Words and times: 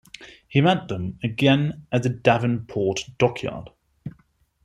He 0.47 0.61
met 0.61 0.87
them 0.87 1.19
again 1.21 1.85
at 1.91 2.01
the 2.01 2.09
Devonport 2.09 3.07
dockyard. 3.19 3.69